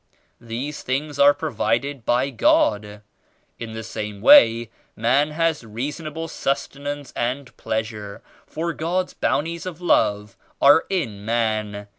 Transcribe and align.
These 0.41 0.81
things 0.81 1.19
are 1.19 1.31
provided 1.35 2.05
by 2.05 2.31
God. 2.31 3.03
In 3.59 3.73
the 3.73 3.83
same 3.83 4.19
way 4.19 4.71
man 4.95 5.29
has 5.29 5.63
reasonable 5.63 6.27
sus 6.27 6.67
tenance 6.67 7.13
and 7.15 7.55
pleasure, 7.55 8.23
for 8.47 8.73
God's 8.73 9.13
Bounties 9.13 9.67
of 9.67 9.79
Love 9.79 10.35
are 10.59 10.85
in 10.89 11.23
man. 11.23 11.85